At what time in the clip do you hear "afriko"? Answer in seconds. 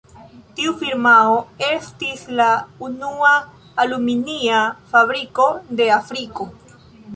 6.01-6.53